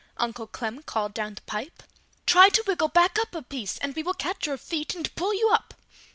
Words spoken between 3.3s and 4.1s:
a piece and we